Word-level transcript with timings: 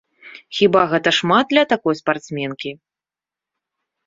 Хіба 0.59 0.81
гэта 0.93 1.13
шмат 1.17 1.45
для 1.51 1.63
такой 1.75 1.99
спартсменкі? 2.01 2.71